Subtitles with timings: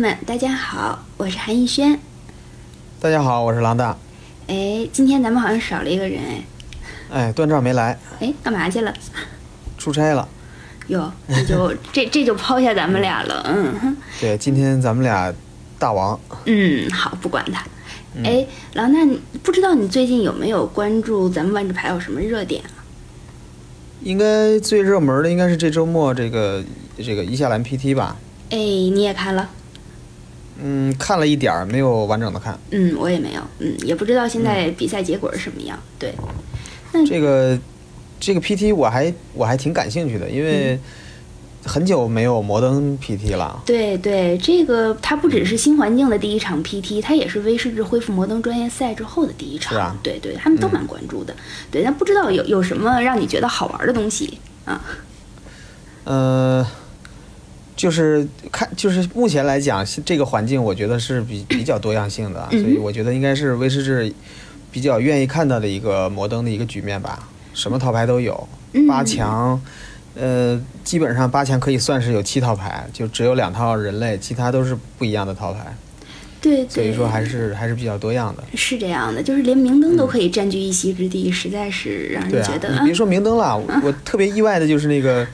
[0.00, 2.00] 们，大家好，我是韩逸轩。
[2.98, 3.94] 大家好，我是郎大。
[4.46, 6.44] 哎，今天咱们好像少了一个人哎。
[7.10, 7.98] 哎，段照没来。
[8.18, 8.94] 哎，干嘛去了？
[9.76, 10.26] 出差了。
[10.86, 13.96] 哟，这就 这这就抛下咱们俩了，嗯哼。
[14.18, 15.30] 对，今天咱们俩
[15.78, 16.18] 大王。
[16.46, 17.62] 嗯，好，不管他。
[18.24, 18.98] 哎，郎大，
[19.42, 22.80] 不知道你最近有没有关注咱们万智牌有什么热点啊？
[24.02, 26.64] 应该最热门的应该是这周末这个
[26.96, 28.16] 这个伊夏兰 PT 吧。
[28.48, 29.50] 哎，你也看了？
[30.62, 32.58] 嗯，看了一点儿，没有完整的看。
[32.70, 33.40] 嗯，我也没有。
[33.58, 35.78] 嗯，也不知道现在比赛结果是什么样。
[35.98, 36.14] 对。
[36.92, 37.58] 那这个
[38.18, 40.78] 这个 PT 我还我还挺感兴趣的，因为
[41.64, 43.62] 很久没有摩登 PT 了。
[43.64, 49.72] 对对，这个它不只是新环境的第一场 PT，它也是威士忌恢复摩登专业赛之后的第一场。
[49.74, 49.96] 是啊。
[50.02, 51.34] 对对，他们都蛮关注的。
[51.70, 54.82] 对，但不知道有有什么让你觉得好玩的东西啊？
[56.04, 56.66] 呃。
[57.80, 64.14] 就是看，就是目前来讲，这个环境我觉得是比 比较多样性的，所以我觉得应该是威士忌
[64.70, 67.26] 比较愿意看到的一个摩登的一个局面吧。
[67.54, 68.46] 什么套牌都有，
[68.86, 69.58] 八强，
[70.14, 75.74] 呃，基本上八强可以算是有七套牌，就只有两套人类，其他都是不一样的套牌。
[76.42, 78.44] 对，所以说还是还是比较多样的。
[78.54, 82.68] 是这样的，就是连明灯都可以占据一席之地，实在是让人觉得。
[82.80, 85.26] 你别说明灯了，我特别意外的就是那个。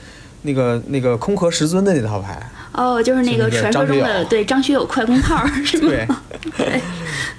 [0.47, 6.21] 那个那个空壳十尊的那套牌哦，就是那个传说中的对张学友快攻炮 是吗？
[6.57, 6.81] 对，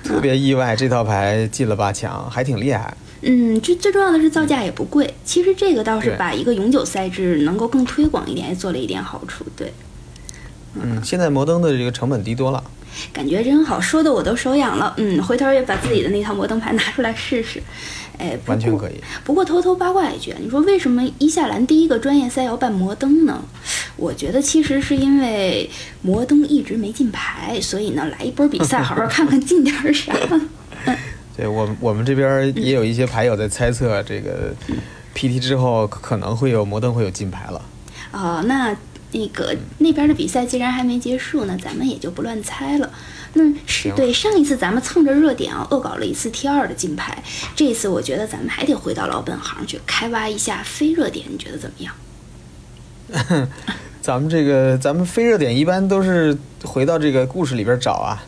[0.04, 2.94] 特别意外，这套牌进了八强，还挺厉害。
[3.22, 5.12] 嗯，最最重要的是造价也不贵。
[5.24, 9.44] 其实这个倒是把一个永久赛制能够更推广一点，做了一点好处。
[9.56, 9.72] 对，
[10.74, 12.62] 嗯，现在摩登的这个成本低多了。
[13.12, 14.94] 感觉真好，说的我都手痒了。
[14.96, 17.62] 嗯，回头也把自己的那套摩登牌拿出来试试。
[18.18, 18.94] 哎，完全可以。
[19.24, 23.40] 不过偷偷八卦一句，你说为什么伊夏兰第一个专业赛要办摩登呢？
[23.96, 25.70] 我觉得其实是因为
[26.02, 30.12] 摩登一直没进牌，所以呢来一波比赛，好好看看进点啥。
[31.36, 34.52] 对我我们这边也有一些牌友在猜测，这个
[35.14, 37.62] PT 之后可能会有摩登会有进牌了。
[38.10, 38.76] 哦，那。
[39.12, 42.90] 那个那边的比赛既然还没结束呢，咱们也就不乱猜了。
[43.34, 47.22] 那是对上一次咱们蹭着热点啊，恶搞了一次 T 二的金牌。
[47.54, 51.94] 这次我觉得咱们还得回到老本行去开挖一下非热点，你觉得怎么样？
[54.00, 58.22] 咱们这个咱们非热点一般都是回到这个故事里边找啊。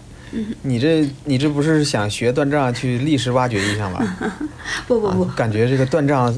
[0.62, 4.16] 你这你这不是想学断账去历史挖掘一下吗？
[4.86, 6.34] 不不不，感觉这个断账。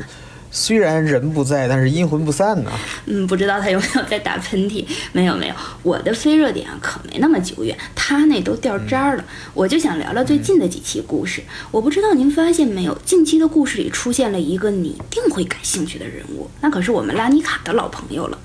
[0.54, 2.70] 虽然人不在，但是阴魂不散呢。
[3.06, 4.84] 嗯，不知道他有没有在打喷嚏？
[5.12, 9.24] 没有没有，我的非热点可没那么久远，他那都掉渣了。
[9.54, 11.42] 我就想聊聊最近的几期故事。
[11.70, 18.38] 我不知道您发现没有，近期的故事里出现了一个你一定会感兴趣的人物，那可是我们拉尼卡的老朋友了。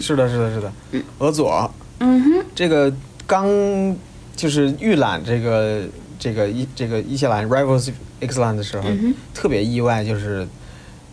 [0.00, 0.72] 是的，是的，是的。
[0.92, 1.68] 嗯，俄佐。
[1.98, 2.44] 嗯哼。
[2.54, 2.94] 这个
[3.26, 3.48] 刚
[4.36, 5.82] 就是预览这个
[6.16, 7.90] 这个伊这个伊夏兰 Rivals
[8.20, 8.88] Excellent 的时候，
[9.34, 10.46] 特别意外，就是。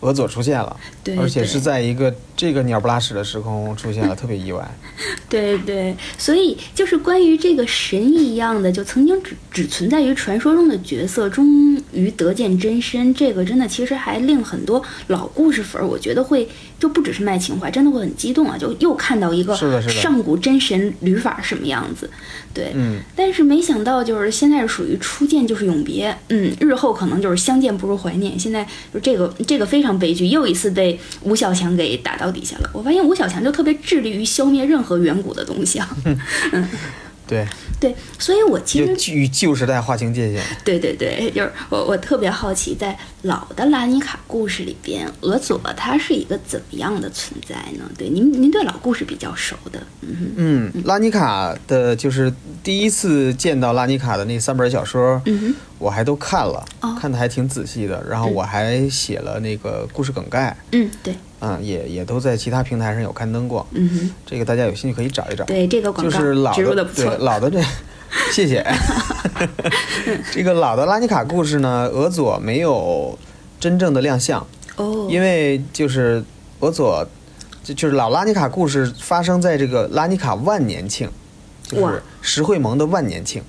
[0.00, 0.76] 俄佐出现了，
[1.18, 4.64] 而且是在一个这个鸟不拉屎的时空出现了，特别意外。
[5.28, 18.56] 对对，所以就是关于这个神一样的，就曾经只只存在于传说中的角色，终于得见真身，这个真的其实还令很多老故事粉儿，我觉得会就不只是卖情怀，真的会很激动啊！
[18.56, 22.08] 就又看到一个上古真神旅法什么样子，
[22.54, 23.00] 对，嗯。
[23.16, 28.38] 但是没想到，就是现在是属于初见就是永别，嗯，日后可能就是相见不如怀念。
[28.38, 29.88] 现在就这个这个非常。
[29.98, 32.70] 悲剧又一次被吴小强给打到底下了。
[32.72, 35.88] 我发现吴小强就特别致力于消灭任何远古的东西啊。
[36.52, 36.68] 嗯，
[37.26, 37.46] 对。
[37.80, 40.42] 对，所以我其实与旧时代划清界限。
[40.64, 47.88] 对对对，就是我我特别好奇，在老的拉尼卡故事里边，俄佐他是一个怎么样的存在呢？
[47.96, 52.32] 对，您您对老故事比较熟的，嗯嗯，拉尼卡的就是
[52.62, 56.64] 第一次见到拉尼卡的那三本小说，嗯我还都看了，
[57.00, 61.14] 看的还挺仔细的，然后我还写了那个故事梗概，嗯，对。
[61.40, 63.64] 嗯，也也都在其他平台上有刊登过。
[63.70, 65.44] 嗯哼，这个大家有兴趣可以找一找。
[65.44, 67.62] 对，这个广告就是老的，对老的这，
[68.32, 68.64] 谢谢。
[70.32, 73.18] 这个老的拉尼卡故事呢，俄佐没有
[73.58, 74.46] 真正的亮相。
[74.76, 75.06] 哦。
[75.10, 76.22] 因为就是
[76.60, 77.06] 俄佐，
[77.62, 81.08] 就就是老拉尼卡故事发生在这个拉尼卡万年庆，
[81.64, 83.42] 就是石会盟的万年庆。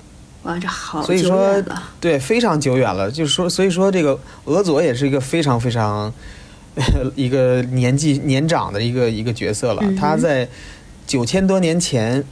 [0.44, 1.62] 哇，这好所以说，
[2.00, 3.12] 对，非常久远了。
[3.12, 6.14] 就是说，所以说这个俄佐也是一个非常非常。
[7.14, 10.48] 一个年纪年长的一个一个角色了，他在
[11.06, 12.24] 九千多年前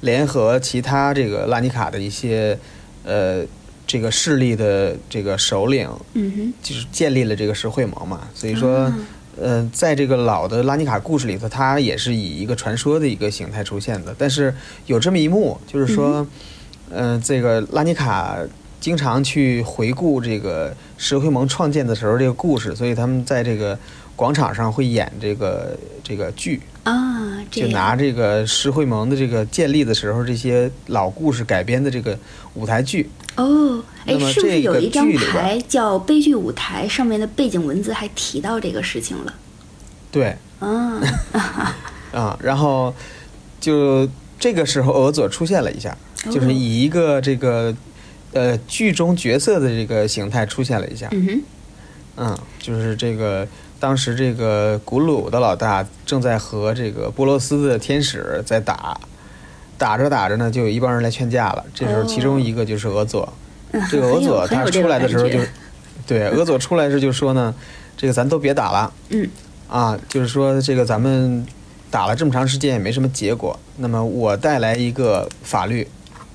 [0.00, 2.58] 联合其他这个拉尼卡的一些
[3.04, 3.44] 呃
[3.86, 6.54] 这个势力的这个首领，嗯哼。
[6.62, 8.92] 就是建立了这个石会盟嘛，所以说
[9.40, 14.14] 呃，在这个老的拉尼卡故事里头，它也是以一个传说的一个形态出现的。
[14.18, 14.54] 但是
[14.86, 16.26] 有这么一幕，就是说，
[16.90, 18.36] 嗯、这个拉尼卡
[18.80, 23.78] 经常去回顾这个石灰盟创建的时候这个故事，所以他们在这个
[24.14, 32.18] 广场上会演这个这个剧，啊，这就拿这个石灰盟的这个建立的时候这些老故事改编的这个
[32.54, 33.08] 舞台剧。
[33.36, 39.34] 哦，哎是不是有一张牌叫悲剧舞台，上面的背景文字还提到这个事情了？
[40.10, 41.00] 对，啊
[42.12, 42.94] 啊，然后
[43.60, 45.96] 就这个时候俄佐出现了一下，
[46.30, 47.74] 就是以一个这个
[48.32, 51.42] 呃剧中角色的这个形态出现了一下，嗯哼，
[52.16, 53.46] 嗯，就是这个
[53.80, 59.00] 当时这个古鲁的老大正在和这个波罗斯的天使在打，
[59.78, 63.26] 打着打着呢，就有一帮人来劝架了，这时候其中一个就是俄佐，
[63.72, 65.40] 嗯这个俄佐他出来的时候就，
[66.06, 67.54] 对，俄佐出来时就说呢，
[67.96, 69.26] 这个咱都别打了，嗯，
[69.66, 71.46] 啊，就是说这个咱们
[71.90, 75.88] 打了这么长时间也没什么结果，那么我带来一个法律，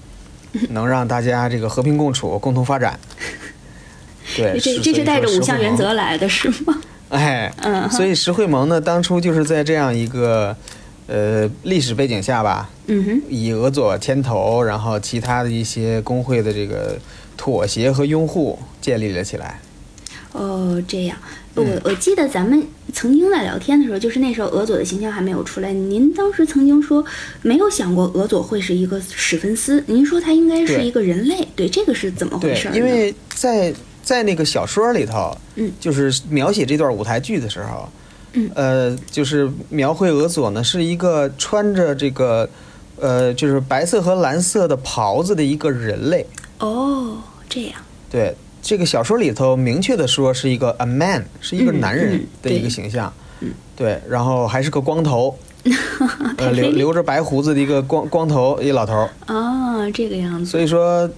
[0.71, 2.99] 能让大家这个和平共处、共同发展。
[4.35, 6.81] 对，这是带着五项原则来的是吗？
[7.15, 10.55] 哎，嗯所以石会盟呢，当初就是在这样一个
[11.07, 16.97] 呃历史背景下吧，嗯哼，以俄佐牵头，然后其他的一些工会的这个
[17.37, 19.59] 妥协和拥护建立了起来。
[20.31, 21.17] 哦，这样，
[21.55, 21.65] 嗯。
[21.65, 27.01] 我我记得咱们曾经在聊天的时候，就是那时候俄佐的形象还没有出来，您当时曾经说
[27.41, 33.73] 没有想过俄佐会是一个史芬斯，您说他应该是一个人类，对，这个是怎么回事儿，因为在
[34.05, 35.69] 在那个小说里头，嗯。
[35.81, 37.89] 就是描写这段舞台剧的时候，
[38.33, 38.49] 嗯。
[38.55, 42.49] 呃，就是描绘俄佐呢是一个穿着这个
[42.97, 46.25] 呃就是白色和蓝色的袍子的一个人类。
[46.59, 47.17] 哦，
[47.49, 47.73] 这样，
[48.09, 53.11] 对，这个小说里头明确的说是一个 a man，是一个嗯男人嗯的一个形象。
[53.41, 55.37] 嗯对，然后还是个光头，
[56.37, 59.09] 呃，留 留着白胡子的一个光光头一老头儿。
[59.25, 61.09] 啊，这个样子，所以说，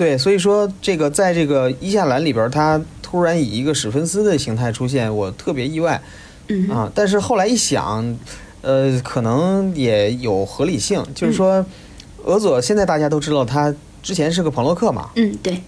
[0.00, 6.00] 对，所以说这个在这个伊夏兰里边，他突然以一个史芬斯的形态出现，我特别意外
[6.48, 6.90] 嗯啊。
[6.94, 8.16] 但是后来一想，
[8.62, 11.66] 呃，可能也有合理性，嗯就是说，
[12.24, 15.60] 俄佐现在大家都知道他之前是个朋洛克嘛，嗯，对，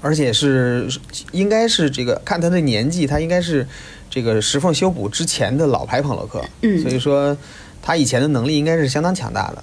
[0.00, 0.88] 而且是
[1.32, 3.68] 应该是这个看他的年纪，他应该是
[4.08, 7.36] 这个石缝修补之前的老牌朋洛克，嗯所以说
[7.82, 9.62] 他以前的能力应该是相当强大的。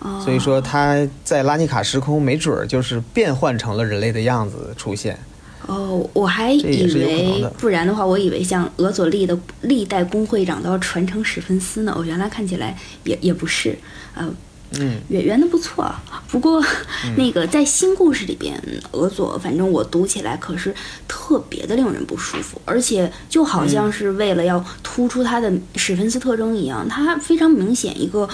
[0.00, 5.18] 哦，所以说他在拉尼卡时空没准儿就是变换成了人类的样子出现。
[5.66, 6.62] 哦，我还以
[6.94, 11.94] 为不然的话，我以为像俄佐利的历代工会长都要传承史芬斯呢。
[11.96, 13.78] 我原来看起来也也不是，
[14.14, 14.28] 呃，
[14.80, 16.02] 嗯，圆圆的不错啊。
[16.28, 16.64] 不过、
[17.16, 18.60] 那个在新故事里边，
[18.92, 20.74] 俄佐反正我读起来可是
[21.06, 28.26] 特别的令人不舒服，而且就好像是为了要突出他的史芬斯特征一样，他非常明显一个。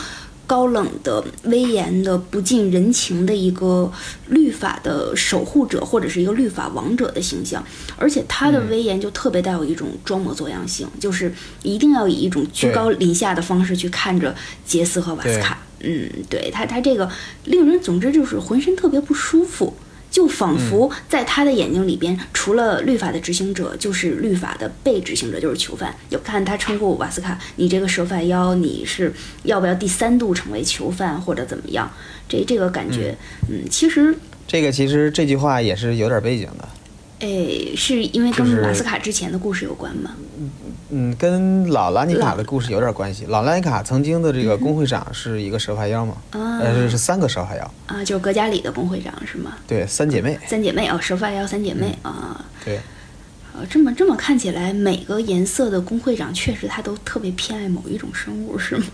[0.46, 3.90] 高冷的、威严的、不近人情的一个
[4.28, 7.64] 律法的守护者，或者是一个律法王者的形象，
[7.96, 14.34] 而且他的威严就特别带有一种装模作样性，就是一定要以一种居高临下的方式去看着
[14.64, 15.58] 杰斯和瓦斯卡。
[15.80, 17.08] 嗯，对他，他这个
[17.44, 19.74] 令人，总之就是浑身特别不舒服，
[20.16, 25.94] 就仿佛在他的眼睛里边，除了律法的执行者，就是律法的被执行者，就是囚犯。
[26.08, 31.92] 有看他称呼瓦斯卡，你这个蛇发妖，你是要不要第三度成为囚犯或者怎么样？
[32.26, 33.14] 这这个感觉，
[33.50, 36.66] 嗯，其实，这个其实这句话也是有点背景的，
[37.20, 40.10] 诶，是因为跟马斯卡之前的故事有关吗？
[40.90, 43.24] 嗯，跟老拉尼卡的故事有点关系。
[43.28, 49.56] 老拉尼卡曾经的这个工会长是一个蛇发妖嘛，啊呃，是三个蛇发妖，啊，就是格加里的工会长是吗？
[49.66, 52.44] 对，三姐妹，三姐妹哦，蛇发妖三姐妹、啊。
[52.64, 52.78] 对，
[53.54, 58.86] 呃，这么这么看起来，每个颜色的工会长确实他都特别偏爱某一种生物，是吗？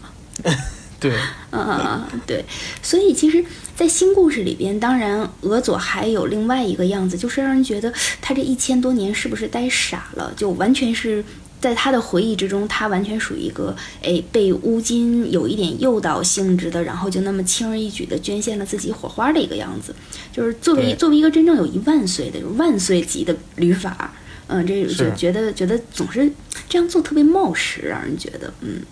[1.03, 1.13] 对，
[1.51, 2.45] 嗯，对，
[2.81, 3.45] 所以其实，
[3.75, 10.33] 在新故事里边，当然俄佐还有另外一个样子，就是让人觉得他这一千多年是不是呆傻了？
[10.37, 11.25] 就完全是
[11.61, 19.93] 在他的回忆之中，他完全属于一个哎被乌金有一点诱导性质的，然后就那么轻而易举的捐献了自己火花的一个样子。
[20.33, 24.15] 就是作为作为一个真正有一万岁的万岁级的旅法，
[24.47, 26.31] 嗯，这就觉得觉得总是
[26.69, 28.83] 这样做特别冒失，让人觉得嗯。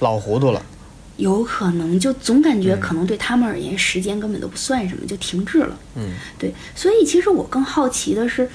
[0.00, 0.60] 老糊涂了。
[1.16, 5.78] 有可能就总感觉可能对他们而言，时间根本都不算什么，就停滞了。
[5.96, 8.48] 嗯，对，所以其实我更好奇的是，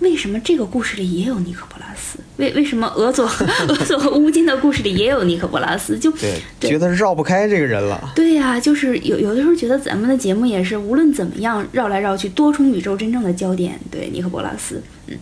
[0.00, 2.18] 为什么这个故事里也有尼可波拉斯？
[2.36, 3.26] 为为什么俄佐
[3.68, 5.98] 俄佐和乌金的故事里也有尼可波拉斯？
[5.98, 8.12] 就对，觉得绕不开这个人了。
[8.14, 15.16] 对呀、就是有有的时候觉得咱们的节目也是无论怎么样绕来绕去，多重宇宙真正的焦点，对尼可波拉斯，嗯。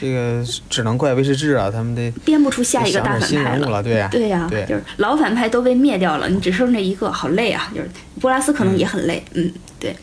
[0.00, 7.70] 这个只能怪威士忌啊，他们得编不出下一个大反派了，对呀、对呀、对就是老反派都被灭掉了，你只剩这一个，好累啊！
[7.74, 7.88] 就是
[8.20, 9.94] 波拉斯可能也很累，嗯对。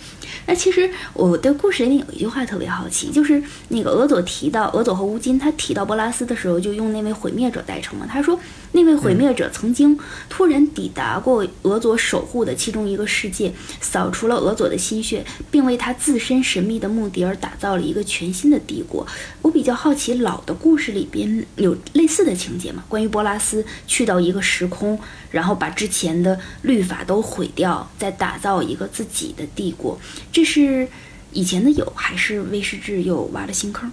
[0.46, 8.06] 那其实我对故事里面有一句话特别好奇，就是那个俄佐提到俄佐和乌金，他提到波拉斯的时候，就用那位毁灭者代称嘛。
[8.10, 8.40] 他说
[8.78, 9.98] 那位毁灭者曾经
[10.30, 19.08] 突然抵达过俄佐守护的其中一个世界，扫除了俄佐的心血，并为他自身神秘的目的而打造了一个全新的帝国。
[19.42, 22.84] 我比较好奇，老的故事里边有类似的情节吗？
[22.88, 25.00] 关于波拉斯去到一个时空，
[25.32, 30.00] 然后把之前的律法都毁掉，再打造一个自己的帝国，
[30.32, 30.88] 这是
[31.32, 33.92] 以前的有，还是威士忌又挖了新坑？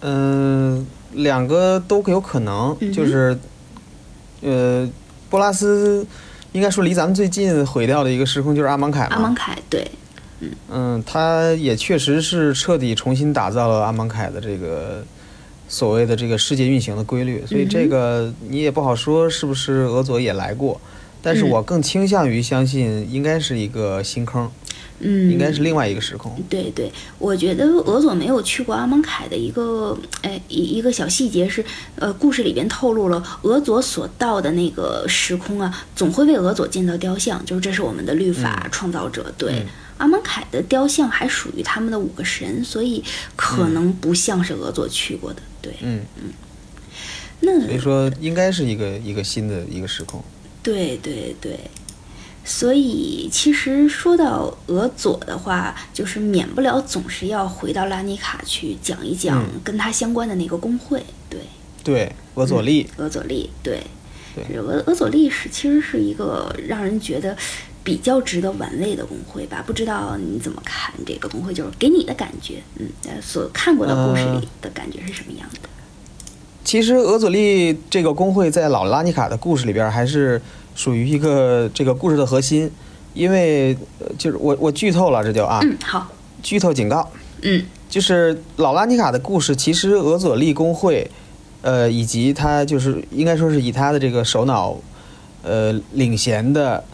[0.00, 3.38] 嗯、两个都有可能，嗯就是，
[4.42, 4.88] 呃，
[5.30, 6.06] 波拉斯
[6.52, 9.16] 应该说离咱们最近毁掉的一个时空就是阿芒凯嘛。
[9.16, 9.90] 阿芒凯对，
[10.70, 15.04] 嗯，他也确实是彻底重新打造了阿芒凯的这个
[15.68, 20.80] 所谓的这个世界运行的规律，所以这个你也不好说是不是俄佐也来过，
[21.20, 21.50] 但是嗯。
[21.50, 24.50] 我更倾向于相信应该是一个新坑，
[25.00, 26.40] 嗯，应该是另外一个时空。
[26.48, 31.64] 对对，我觉得俄佐没有去过阿蒙凯的一个，哎，一一个小细节是，
[31.96, 39.32] 呃，故事里边透露了俄佐所到的那个时空啊，总会为俄佐建造雕像，就是这是我们的律法创造者。
[39.38, 39.66] 对，嗯
[39.98, 43.02] 阿蒙凯的雕像还属于他们的五个神，所以
[43.34, 45.42] 可能不像是俄佐去过的。
[45.60, 46.30] 对，嗯嗯，
[47.40, 50.22] 那所以说应该是一个一个新的一个时空。
[50.62, 51.58] 对对对，
[52.48, 61.04] 所以其实说到俄佐的话，就是免不了总是要回到拉尼卡去讲一讲嗯跟他相关的那个工会。
[61.28, 61.40] 对，
[61.84, 63.82] 对，俄佐利，俄佐利，对，
[64.34, 67.36] 对俄俄佐利是其实是一个让人觉得
[67.84, 69.62] 比较值得玩味的工会吧？
[69.66, 71.52] 不知道你怎么看这个工会？
[71.52, 75.68] 就是给你的感觉，嗯，呃所看过的故事里的感觉是什么样的？
[76.64, 80.40] 其实俄佐利这个工会在老拉尼卡的故事里边还是
[80.78, 82.70] 属于一个这个故事的核心，
[83.12, 86.06] 因为呃就是我我剧透了，这就啊，嗯，好，
[86.40, 87.10] 剧透警告，
[87.42, 87.64] 嗯。
[87.88, 91.10] 就是老拉尼卡的故事，其实俄佐利工会，
[91.62, 94.76] 呃，以及他就是应该说是以他的这个首脑，
[95.42, 96.84] 呃，领衔的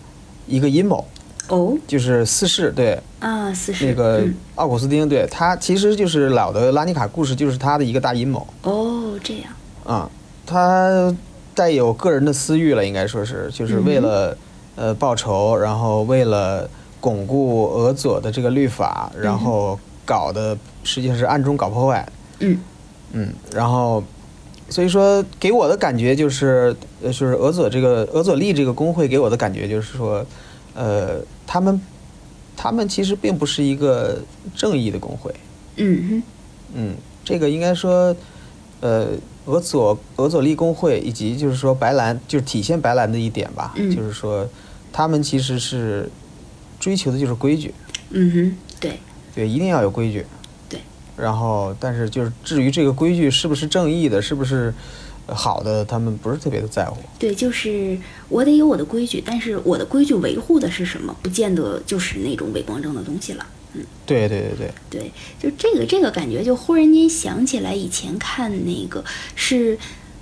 [0.46, 1.04] 一个阴谋，
[1.48, 1.76] 哦。
[1.88, 4.34] 就是四世对啊，四世那个嗯。
[4.54, 9.52] 奥古斯丁，对他其实就是老的拉尼卡故事，就是他的一个大阴谋哦，这样，
[9.84, 10.08] 啊，
[10.46, 11.12] 他
[11.54, 14.36] 带有个人的私欲了，应该说是就是为了、
[14.76, 16.68] 呃报仇，然后为了
[17.00, 22.06] 巩固俄佐的这个律法，然后搞的实际上是暗中搞破坏，
[22.40, 22.58] 嗯。
[23.16, 24.02] 嗯，然后，
[24.68, 30.26] 所以说给我的感觉就是，呃，就是俄佐这个俄佐利这个工会给我的感觉就是说，
[30.74, 31.80] 呃，他们
[32.56, 34.18] 他们其实并不是一个
[34.56, 35.32] 正义的工会，
[35.76, 36.22] 嗯哼。
[36.74, 38.16] 嗯，这个应该说，
[38.80, 39.06] 呃，
[39.46, 44.48] 俄佐俄佐利工会以及就是说白兰就是体现白兰的一点吧，嗯就是说
[44.92, 46.08] 他们其实是
[46.80, 47.74] 追求的就是规矩，
[48.10, 48.98] 嗯哼，对，
[49.34, 50.24] 对，一定要有规矩。
[50.68, 50.80] 对。
[51.16, 54.72] 然后，但是就是至于这个规矩是不是正义的，是不是
[55.26, 56.96] 呃好的，他们不是特别的在乎。
[57.18, 57.98] 对，就是
[58.28, 63.46] 我得有我的规矩，但是我的规矩维护的是什么，不见得就是那种伪光正的东西了。
[64.06, 69.04] 对对对对，对，就这个这个感觉，就忽然间想起来以前看那个
[69.34, 69.78] 是。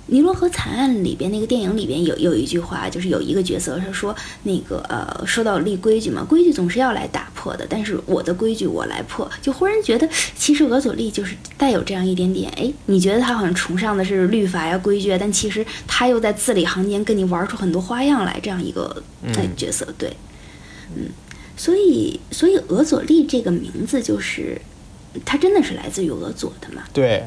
[0.07, 19.01] 尼罗河惨案里边那个电影里边有有一句话，就是有一个角色是说那个呃，说到立规矩嘛，规矩总是要来打破的，但是我的规矩我来破，就忽然觉得其实俄佐利就是带有这样一点点，哎，你觉得他好像崇尚的是律法呀规矩啊，但其实他又在字里行间跟你玩出很多花样来，这样一个
[19.55, 20.11] 角色，对，
[20.97, 21.07] 嗯，
[21.55, 24.59] 所以所以俄佐利这个名字就是，
[25.23, 26.83] 它真的是来自于俄佐的嘛？
[26.91, 27.23] 对，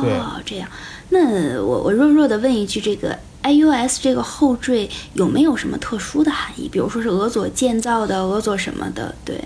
[0.00, 0.68] 对哦，这样，
[1.10, 6.68] 那我我弱弱的问一句，这个 IUS 这个后缀有没有什么特殊的含义？
[6.68, 9.14] 比如说是俄佐建造的，俄佐什么的？
[9.24, 9.40] 对，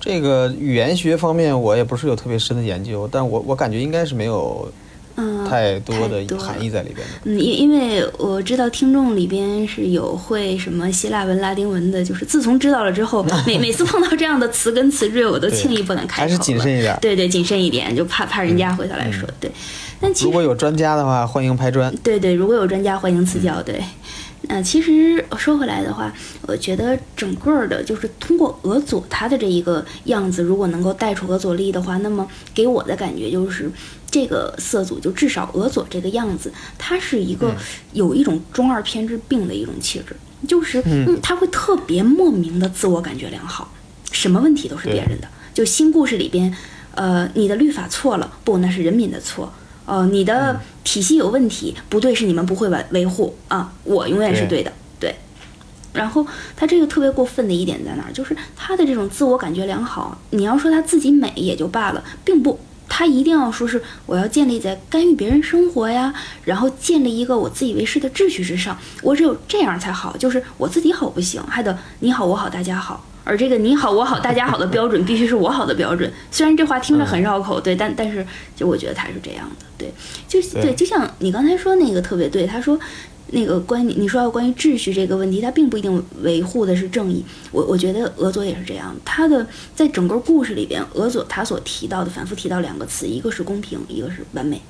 [0.00, 4.70] 这个语言学方面我也不是有特别深的研究，但我我感觉应该是没有
[5.20, 7.14] 嗯，太多的含义在里边的。
[7.24, 19.28] 嗯，因因为我知道听众里边是有会什么希腊文、拉丁文的，就是自从知道了之后， 每每次碰到这样的词根词缀，我都轻易不能开口还是谨慎一点对对，谨慎一点，就怕怕人家回头来说。
[19.38, 19.50] 对，
[20.00, 21.94] 但其实如果有专家的话，欢迎拍砖。
[22.02, 23.62] 对对，如果有专家欢迎赐教。
[23.62, 23.82] 对，
[24.42, 26.10] 那其实说回来的话，
[26.42, 33.70] 我觉得整个的就是通过俄佐他的这一个样子，如果能够带出俄佐利的话，那么给我的感觉就是。
[34.10, 37.54] 这个色组就至少俄佐这个样子，他是一个
[37.92, 40.16] 有一种中二偏执病的一种气质，
[40.48, 43.72] 就是嗯，他会特别莫名的自我感觉良好，
[44.10, 45.28] 什么问题都是别人的。
[45.52, 46.54] 就新故事里边，
[46.94, 49.52] 呃，你的律法错了，不，那是人民的错。
[49.86, 55.14] 呃，你的体系有问题，不对，是你们不会维维护啊，我永远是对的，对。
[55.92, 56.24] 然后
[56.54, 58.12] 他这个特别过分的一点在哪儿？
[58.12, 62.60] 就是他的这种自我感觉良好，你要说他自己美也就罢了，并不，
[62.90, 66.12] 他一定要说是我要建立在干预别人生活呀，
[66.44, 73.06] 然后建立一个我自以为是的秩序之上，我只有这样才好，就是我自己好不行，还得你好我好大家好。
[73.22, 79.92] 而这个你好我好大家好的标准必须是我好的标准， 虽然这话听着很绕口，对，但但是就我觉得他是这样的，对，
[80.26, 82.78] 就对，就像你刚才说那个特别对，他说
[83.32, 94.60] 那个关你你说要关于秩序这个问题，他并不一定维护的是正义，我我觉得俄佐也是这样，他的在整个故事里边，俄佐他所提到的反复提到两个词，一个是公平，一个是完美。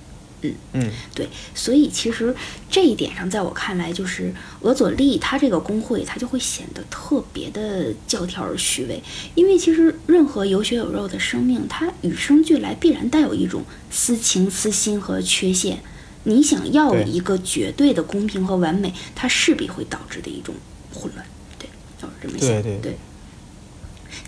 [0.42, 2.34] 嗯嗯，对，所以其实
[2.70, 9.02] 这一点上，在我看来，就是俄佐利他这个工会，他就会显得特别的教条而虚伪。
[9.34, 15.82] 因为其实任何有血有肉的生命，它与生俱来必然带有一种私情、私心和缺陷。
[16.24, 20.54] 你想要一个绝对的公平和完美，它势必会导致的一种
[20.92, 21.26] 混乱。
[21.58, 21.68] 对，
[22.00, 22.48] 就是这么想。
[22.48, 22.96] 对对对。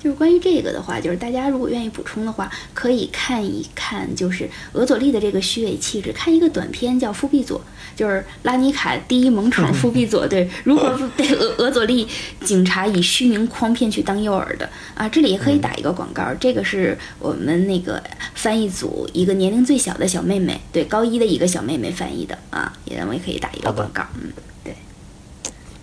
[0.03, 7.61] 就是关于这个的话，就是大家如果愿意补充的话，可以看一看，就是俄佐利的这个虚伪气质，看一个短片叫《复必佐》，
[7.99, 12.07] 就是拉尼卡第一萌宠复必佐，对， 如何被俄俄佐利
[12.45, 15.09] 警察以虚名诓骗去当诱饵的啊？
[15.09, 18.03] 这里也可以打一个广告，这个是我们那个
[18.35, 24.33] 翻译组一个年龄最小的小妹妹，对，高一的一个小妹妹翻译的啊，也我也可以打一个广告，嗯，
[24.65, 24.75] 对，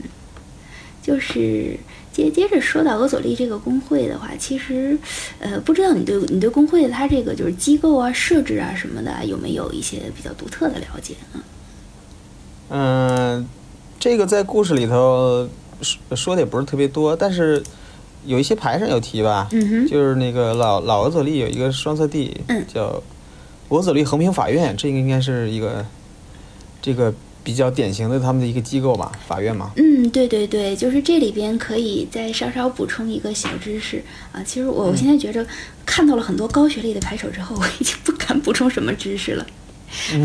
[0.02, 0.10] 嗯，
[1.02, 1.78] 就是。
[2.12, 4.98] 接接着说到俄佐利这个工会的话，其实，
[5.40, 11.40] 呃，不知道你对你对工会的它这个就是机构啊、设置啊什么的，有没有一些比较独特的了解啊？
[12.70, 13.48] 嗯，
[14.00, 15.48] 这个在故事里头
[15.82, 17.64] 说说的也不是特别多，但是
[18.26, 19.48] 有一些牌上有提吧。
[19.52, 19.88] 嗯哼。
[19.88, 23.02] 就是那个老老俄佐利有一个双色地，嗯，叫
[23.70, 25.86] 俄佐利横平法院，这个应该是一个
[26.82, 27.14] 这个。
[27.50, 29.72] 比较典型的他们的一个机构吧，法院嘛。
[29.76, 34.44] 嗯，对对对，就是这里边可以再稍稍补充一个小知识啊。
[34.46, 35.44] 其实我我现在觉着
[35.84, 39.48] 看到了很多高学历的牌手之后，我已经不敢补充什么知识了。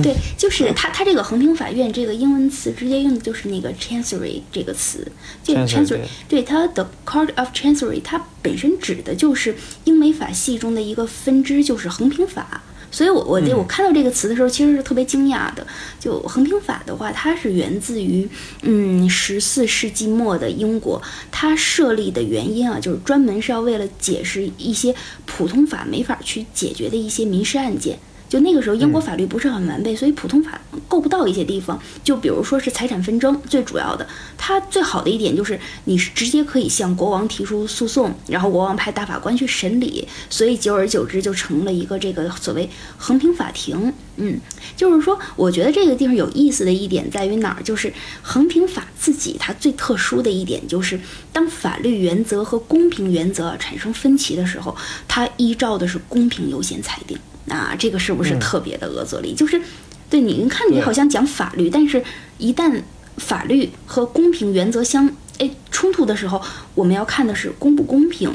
[0.03, 5.11] 对，就是它它这个横平法院这个英文词直接用的就是那个 chancery 这个词，
[5.43, 6.01] 就 chancery。
[6.29, 12.63] 对，它的 court of chancery，它本身指的就是英美法系中的一个分支，就是横平法。
[12.95, 15.67] 所以，我我我看到这个词的时候，其实是特别惊讶的。
[15.99, 18.29] 就横平法的话，它是源自于
[18.63, 21.03] 嗯十四世纪末的英国，
[21.33, 24.95] 它设立的原因啊，就是专门是要为了解释一些
[25.27, 27.99] 普通法没法去解决的一些民事案件。
[28.29, 31.81] 就那个时候，英国法律不是很完备，所以普通法够不到一些地方。
[32.03, 34.07] 就比如说是财产纷争，最主要的，
[34.37, 43.93] 它最好的一点就是你是直接可以向国王提出诉讼，然后国王派大法官去审理，所以久而久之就成了一个这个所谓横平法庭。
[44.17, 44.41] 嗯，
[44.77, 47.63] 就是说，我觉得这个地方有意思的一点在于哪儿？
[47.63, 50.99] 就是横平法自己它最特殊的一点就是，
[51.33, 57.17] 当法律原则和公平原则产生分歧的时候，它依照的是公平优先裁定。
[57.47, 59.35] 那这个是不是特别的恶作力？
[59.35, 59.61] 就是，
[60.09, 62.03] 对，你看你好像讲法律，但是
[62.39, 62.83] 一旦
[63.17, 66.41] 法律和公平原则相哎冲突的时候，
[66.75, 68.35] 我们要看的是公不公平。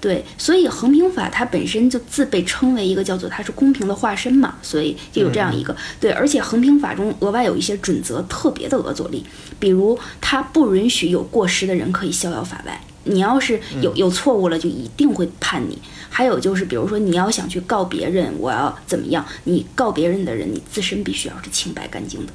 [0.00, 9.24] 对，所以衡平法它本身就自被称为一个叫做它是公平的化身嘛，所以就有这样一个对，而且衡平法中额外有一些准则特别的恶作力，
[9.58, 15.78] 比如它不允许有过失的人可以逍遥法外，你要是有有错误了，就一定会判你。
[16.10, 19.24] 还有就是，比如说你要想去告别人，我要怎么样？
[19.44, 22.32] 你告别人的人，你自身必须要是清白干净的。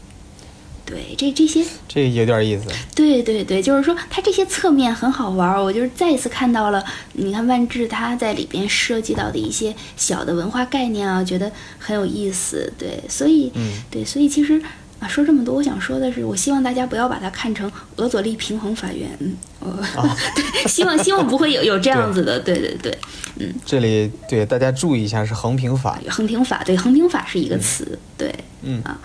[0.86, 2.66] 对，这这些，这有点意思。
[2.94, 5.64] 对对对，就是说它这些侧面很好玩儿。
[5.64, 12.74] 我就是再一次看到了，你看万智他在里边涉及到的一些小的文化概念啊，觉得很有意思。
[12.78, 13.52] 对，所以，
[13.90, 14.62] 对，所以其实。
[15.00, 19.74] 啊，说这么多，我想说的是，我希望大家不要把它看成俄佐利平衡法院，嗯，哦
[20.36, 22.98] 对，希望希望不会有有这样子的，对对对，
[23.38, 29.00] 嗯，这里对大家注意一下是横平法，横平法，对，横平法是一个词，对，嗯啊，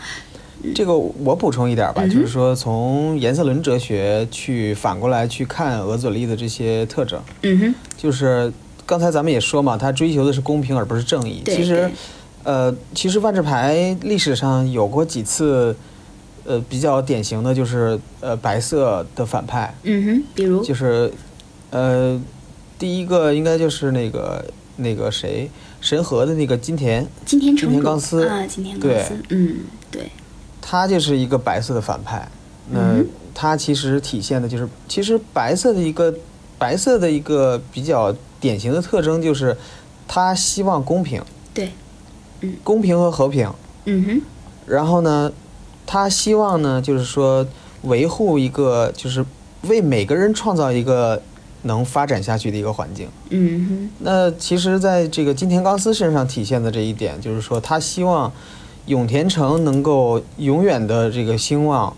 [0.74, 8.52] 这个我补充一点吧，就是说从颜色轮哲学去反过来去看俄佐利的这些特征，嗯哼，就是
[8.85, 11.88] 刚才咱们也说嘛，他追求的是公平而不是正义，其实。
[12.44, 15.74] 呃，其实万智牌历史上有过几次，
[16.44, 19.74] 呃，比较典型的就是呃白色的反派。
[19.83, 21.11] 嗯哼，比如就是，
[21.70, 22.20] 呃，
[22.78, 24.44] 第一个应该就是那个
[24.76, 30.11] 那个谁神和的那个金田金田金田刚司啊，金田刚司，嗯，对，
[30.61, 32.28] 他就是一个白色的反派。
[32.70, 33.02] 那
[33.35, 36.14] 他其实体现的就是，其实白色的一个
[36.59, 39.57] 白色的一个比较典型的特征就是，
[40.07, 41.22] 他希望公平。
[42.40, 42.55] 嗯。
[42.62, 43.51] 公平和和平。
[43.87, 44.23] 嗯哼，
[44.66, 45.31] 然后呢，
[45.87, 47.47] 他希望呢，就是说
[47.83, 49.25] 维护一个，就是
[49.62, 51.20] 为每个人创造一个
[51.62, 53.09] 能发展下去的一个环境。
[53.31, 53.90] 嗯哼。
[53.99, 58.33] 那其实，在这个金田刚司身上体现的这一点，就是说他希望
[58.87, 61.94] 永田城能够永远的这个兴旺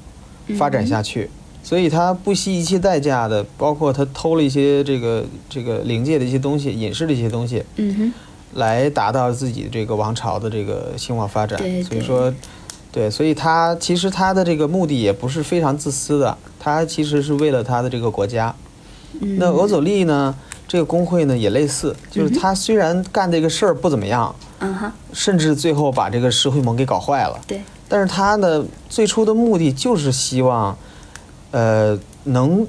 [0.57, 1.29] 发展下去，
[1.63, 8.13] 所以他不惜一切代价的，包括他偷了一些这个这个灵界的一些东西、隐士的一些东西，嗯哼，
[8.57, 11.59] 来达到自己这个王朝的这个兴旺发展。
[11.59, 12.35] 对对所以说，
[12.93, 18.55] 对，所以他其实他的这个目的也不是非常自私的，他其实是为了他的这个国家。
[19.21, 20.35] 嗯那俄佐利呢，
[20.69, 30.77] 这个工会呢也类似，就是他虽然干这个事儿不怎么样，嗯哼，甚至最后把这个石会盟给搞坏了，对，但是他呢最初的目的就是希望，
[31.51, 32.67] 呃，能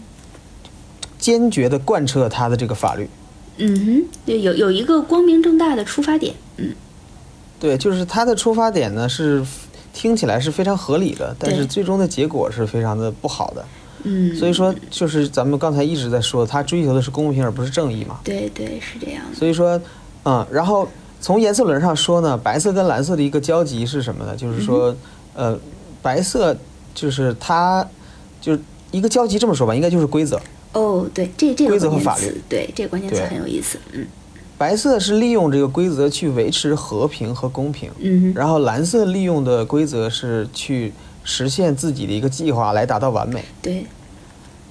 [1.17, 3.10] 坚决的贯彻他的这个法律。
[3.58, 6.74] 嗯哼，对，有有一个光明正大的出发点，嗯
[7.60, 9.43] 对，就是他的出发点呢是
[9.93, 13.65] 听起来是非常合理的，但是最终的结果是非常的不好的。
[14.04, 18.20] 嗯，所以说，就是咱们刚才一直在说，他追求的是公平而不是正义嘛。
[18.24, 19.82] 对对是这样的，所以说，
[20.24, 20.88] 嗯，然后
[21.20, 24.36] 从颜色轮上说呢，白色跟蓝色的一个交集是什么呢？
[24.36, 24.96] 就是说，
[25.34, 25.58] 呃，
[26.04, 26.56] 白色
[26.93, 27.86] 就是它
[28.39, 28.60] 就是
[28.91, 30.39] 一个交集，这么说吧，应该就是规则。
[30.78, 34.06] 哦，对，这这个规则和法律词，对，这个关键词很有意思，嗯
[34.58, 40.92] 白色是利用这个规则去维持和平和公平，嗯哼，然后蓝色利用的规则是去
[41.24, 43.46] 实现自己的一个计划来达到完美。
[43.62, 43.86] 对，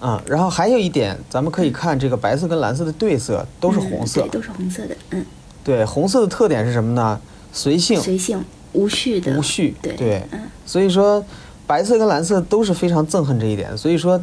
[0.01, 5.25] 嗯，然后还有一点，咱们可以看这个白色跟蓝色的对色都是红色嗯对，，都是红色的，嗯，
[5.63, 7.21] 对，红色的特点是什么呢？
[7.53, 11.25] 随性、随性无序的，无序，对对，嗯所以说
[11.65, 13.79] 白色跟蓝色都是非常憎恨这一点。
[13.79, 14.21] 所以说，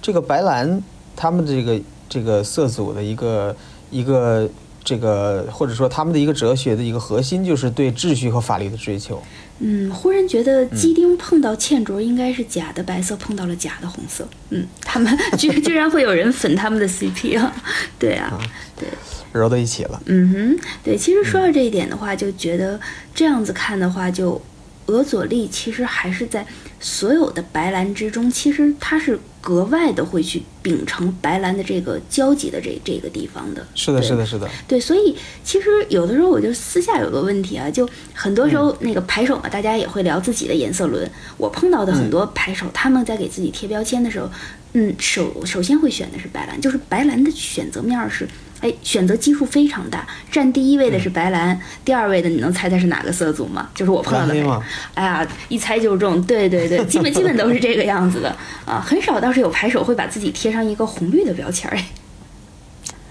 [0.00, 0.82] 这个白蓝
[1.16, 3.54] 他们这个这个色组的一个
[3.90, 4.48] 一个
[4.84, 9.22] 这个或者说他们的一个哲学的一个核心，就是对秩序和法律的追求。
[9.64, 14.26] 嗯，忽然觉得鸡丁碰到茜卓应该是假的白色，碰到了假的红色。
[14.50, 17.54] 嗯，他们居居然会有人粉他们的 CP 啊？
[17.96, 18.40] 对啊，
[18.76, 18.88] 对，
[19.32, 20.96] 揉到一起了，嗯哼，对。
[20.96, 22.80] 其实说到这一点的话，就觉得
[23.14, 24.40] 这样子看的话，就
[24.86, 26.44] 俄佐利其实还是在
[26.82, 33.64] 所有的白兰之中，其实它是格外的会去秉承白兰的这个交集的这这个地方的。
[33.74, 41.08] 是的，是的，是的，对，所以其实有的时候我就私下有个问题啊，就很多时候那个牌手嘛，大家也会聊自己的颜色轮。
[41.38, 44.28] 我碰到的很多牌手，他们在给自己贴标签的时候，
[44.72, 48.28] 嗯，首首先会选的是白兰，就是白兰的选择面儿是，
[48.62, 50.06] 哎，选择基数非常大。
[50.30, 53.68] 占第一位的是白蓝，第二位的你能猜猜是哪个色组吗？
[53.74, 54.62] 就是我碰到的吗。
[54.94, 61.84] 哎呀，一猜就中，对对对，基本基本都是这个样子的啊，很少倒是有牌手会把自己贴上一个红绿的标签儿，哎。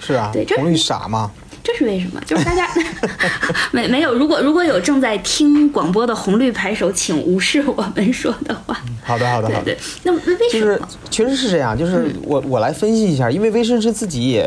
[0.04, 1.30] 是啊对这，红绿傻吗，
[1.64, 2.20] 这是为什么？
[2.26, 2.68] 就是大家
[3.72, 8.82] 没没有，如果如果有正在听广播的红绿牌手，请无视我们说的话。
[9.04, 10.88] 好的，好的，好的对对。，那那为就是什么？
[11.12, 14.44] 确实是这样，就是我我来分析一下，因为威绅士自己也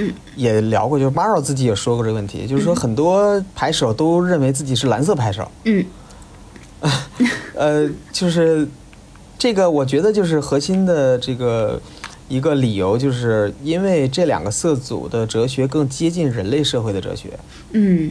[0.00, 5.84] 嗯也聊过，就是 Maro 自己也说过这个问题，就是说很多牌手都认为自己是蓝色牌手，嗯
[7.54, 8.66] 呃，就是
[9.38, 11.80] 这个我觉得就是核心的这个
[12.28, 17.38] 一个理由，就是因为这两个色组的哲学更接近人类社会的哲学。
[17.72, 18.10] 嗯，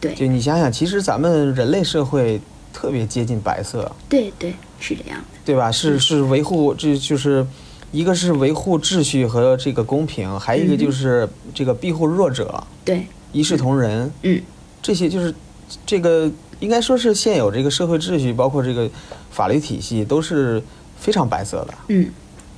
[0.00, 2.40] 对就你想想，其实咱们人类社会
[2.72, 5.24] 特别接近白色，对对，是这样的。
[5.44, 5.70] 对吧？
[5.70, 7.46] 是是维护，这就是
[7.92, 14.10] 一个是维护秩序和这个公平，还有一个就是这个庇护弱者，对，一视同仁。
[14.22, 14.40] 嗯。
[14.80, 15.34] 这些就是
[15.84, 18.88] 这个应该说是现有这个社会秩序，包括这个
[19.30, 20.62] 法律体系都是
[20.96, 21.74] 非常白色的。
[21.88, 22.08] 嗯，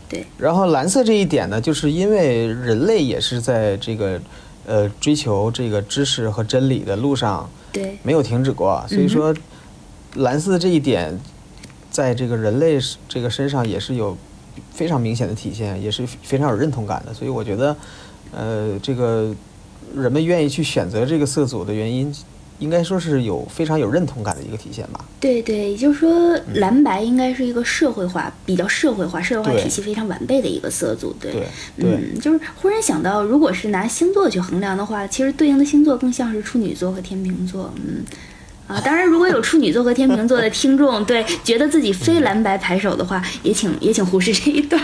[0.07, 4.21] 对，然后蓝色这一点呢，就是因为人类也是在这个
[4.67, 9.35] 呃追求这个知识和真理的路上对，没有停止过，所以说
[10.17, 11.19] 蓝色这一点
[11.91, 14.17] 在这个人类这个身上也是有
[14.73, 17.13] 非常明显的体现，也是非常有认同感的。
[17.13, 17.77] 所以我觉得，
[18.33, 19.35] 呃，这个
[19.95, 22.15] 人们愿意去选择这个色组的原因，
[22.59, 25.05] 应该说是有非常有认同感的一个体现吧。
[25.19, 31.15] 对对，也就是说，蓝白应该是一个社会化、比较社会化、社会化体系非常完备的一个色组。
[31.21, 31.43] 对，对
[31.77, 37.73] 对嗯，就是忽然想到，如果是拿星座去衡量的话，其实对应的星座更像是处女座和天秤座。
[37.77, 38.05] 嗯。
[38.71, 44.81] 啊，当然，如果有处女座和天秤座的听众，对觉得自己非蓝白牌手的话，也请也请忽视这一段。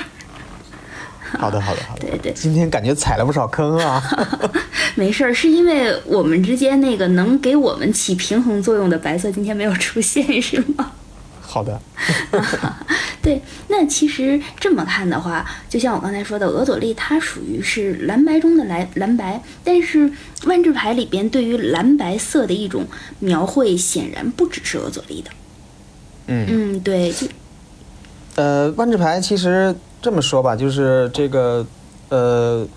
[1.39, 2.01] 好的，好的，好的。
[2.01, 4.03] 对对今天感觉踩了不少坑啊。
[4.97, 10.91] 没事儿，是因为我们之间那个能给我们起平衡作用的白色今天没有出现，是吗？
[11.57, 11.81] 好的，
[13.23, 20.13] 对，那其实这么看的话，就像我刚才说的，俄佐利它属于是蓝白中的蓝蓝白，但是
[20.45, 22.85] 万智牌里边对于蓝白色的一种
[23.21, 25.31] 描绘，显然不只是俄佐利的。
[26.27, 27.27] 嗯嗯，对，就
[28.35, 31.67] 呃，万智牌其实这么说吧，就是这个
[32.11, 32.69] 呃，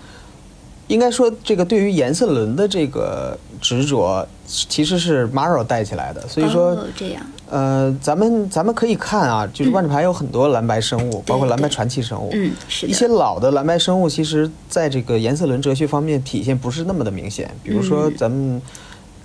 [0.86, 6.26] 应该说这个对于颜色轮的这个执着，其实是 Maro 带起来的。
[6.28, 12.30] 所以说，哦、这样，呃，咱们咱们可以看啊，就是万智牌有很多蓝白生物，包括蓝白传奇生物。
[12.32, 12.90] 嗯，是的。
[12.90, 17.50] 一些老的蓝白生物，其实在这个颜色轮哲学方面体现不是那么的明显。
[17.62, 18.60] 比如说咱们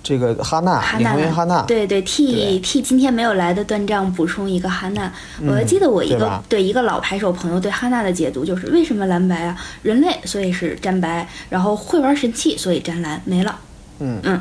[0.02, 0.98] 这个哈娜，哈
[1.44, 5.12] 娜，对对，替对替今天没有来的断账补充一个哈娜。
[5.44, 9.56] 我还记得我一个对对一个老牌手朋友对哈娜的解读就是为什么蓝白啊？
[9.82, 13.58] 人类所以是沾白，然后会玩神器所以沾蓝，没了。
[14.00, 14.40] 嗯嗯，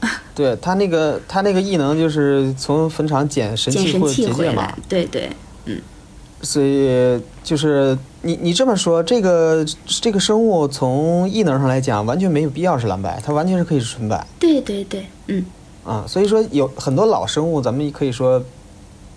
[0.34, 5.30] 对他那个他那个异能就是从坟场捡神器或者结界嘛，，对对，
[5.66, 5.80] 嗯
[6.42, 15.44] 所以就是你你这么说，这个这个生物从异能上来讲，完全没有必要是蓝白，它完全是可以是纯白对对对，嗯，
[15.82, 16.04] 啊。
[16.06, 18.40] 所以说有很多老生物，咱们可以说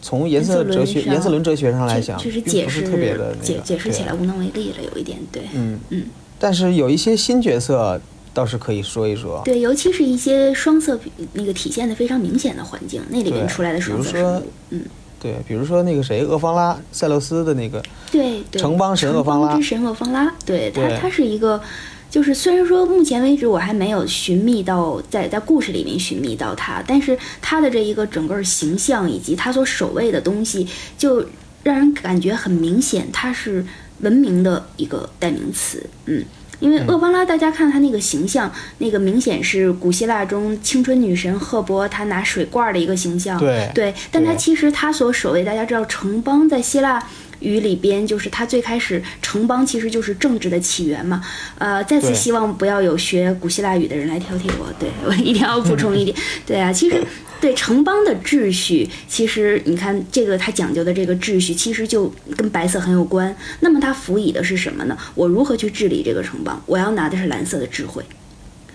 [0.02, 5.44] 从颜色哲学、颜色轮哲学上来讲，就就是并不解释是特别的那解个解释起来对无能为力了，有一点对。
[5.54, 6.06] 嗯嗯，
[6.40, 8.00] 但是有一些新角色
[8.34, 9.42] 倒是可以说一说。
[9.44, 11.00] 对，尤其是一些双色
[11.34, 14.82] 那个体现的非常明显的环境，那里面出来的双色比如说生物，嗯，
[15.20, 21.62] 对，比如说那个谁，厄方拉塞勒斯的那个，对对，城邦神厄方拉城邦之神厄方拉，对他，他是一个，
[22.10, 31.26] 就是虽然说目前为止我还没有寻觅到在在故事里面寻觅到他，但是他的这一个整个形象以及他所守卫的东西，就
[31.64, 33.66] 让人感觉很明显，他是
[34.02, 36.24] 文明的一个代名词，嗯。
[36.60, 43.40] 因为厄方拉，大家看她那个形象，那个明显是古希腊中青春女神赫伯她拿水罐的一个形象。
[43.40, 47.02] 对对，但它其实它所守卫，大家知道城邦在希腊
[47.40, 51.24] 语里边，就是它最开始城邦其实就是政治的起源嘛。
[51.58, 56.16] 呃，再次希望不要有学古希腊语的人来挑剔我，对我一定要补充一点。
[56.46, 57.02] 对啊，其实
[57.40, 63.36] 对城邦的秩序，其实你看这个它讲究的这个秩序，其实就跟白色很有关。
[63.62, 64.98] 那么它辅以的是什么呢？
[65.16, 66.62] 我如何去治理这个城邦？
[66.66, 68.04] 我要拿的是蓝色的智慧。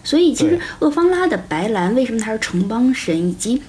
[0.03, 3.63] 所以其实对厄方拉的白蓝为什么它是城邦神，以及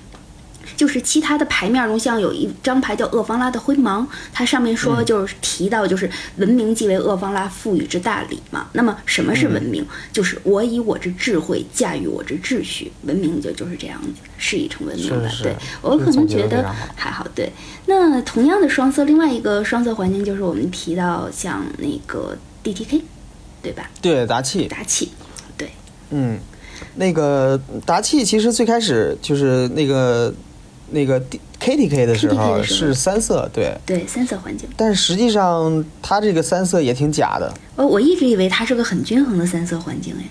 [0.75, 8.67] 就是其他的牌面中，像有一张牌叫厄方拉的灰芒，它上面说就是提到就是文明即为厄方拉赋予之大礼嘛。
[8.73, 9.86] 那么什么是文明？
[10.12, 15.30] 就是我以我之智慧驾驭我之秩序，文明就就是这样子，是已成文明了。
[15.30, 17.25] 是是对我可能觉得还好。
[17.36, 17.51] 对，
[17.86, 23.01] 那同样的双色，另外一个双色环境就是我们提到像那个 DTK，
[23.62, 23.89] 对吧？
[24.01, 25.12] 对达气，达契，
[25.58, 25.69] 对，
[26.12, 26.39] 嗯，
[26.95, 30.34] 那个达契其实最开始就是那个
[30.91, 32.91] 那个 D KTK 的时候的时候。
[32.91, 34.67] 是三色，对，对，三色环境。
[34.76, 40.26] 但是实际上它这个三色也挺假的，哦，我一直以为它是个很均衡的三色环境，哎，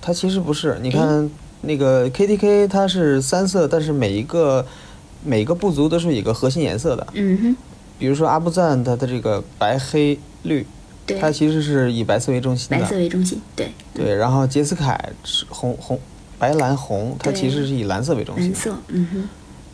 [0.00, 0.78] 它其实不是。
[0.80, 4.66] 你看那个 KTK 它是三色，但是每一个
[5.24, 7.56] 每个部族都是有一个核心颜色的，嗯哼，
[7.98, 10.66] 比如说阿布赞它的这个白黑绿，
[11.06, 14.14] 对，它其实是以白色为中心白色，为中心，对，对。
[14.14, 16.00] 然后杰斯凯是红红
[16.38, 18.46] 白蓝红，它其实是以蓝色为中心。
[18.46, 19.28] 蓝色，嗯哼，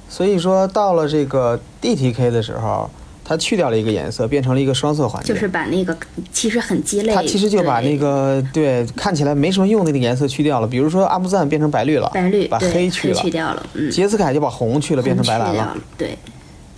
[0.09, 2.89] 所以说到了这个 DTK 的时候，
[3.25, 5.35] 它去掉了一个颜色，变成了一个双色环境。
[5.35, 5.95] 就是把那个
[6.33, 8.87] 其实很鸡肋，它其实就把那个对。
[8.97, 15.77] 看起来没什么用的那个颜色去掉了，比如说阿布赞变成白绿了，白绿，把黑去了，去掉了，嗯，杰斯凯就把红去了，变成白蓝了。
[15.99, 16.17] 对，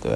[0.01, 0.11] 对，